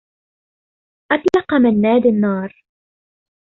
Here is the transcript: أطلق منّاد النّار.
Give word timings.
أطلق 1.11 1.53
منّاد 1.53 2.05
النّار. 2.05 2.63